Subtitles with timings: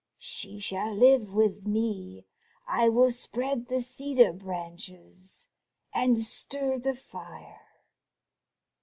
[0.17, 2.25] She shall live with me:
[2.67, 5.47] I will spread the cedar branches
[5.93, 7.61] and stir the fire.